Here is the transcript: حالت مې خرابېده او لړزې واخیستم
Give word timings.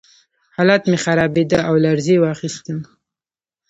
حالت 0.55 0.81
مې 0.89 0.97
خرابېده 1.03 1.59
او 1.67 1.73
لړزې 1.85 2.15
واخیستم 2.19 2.79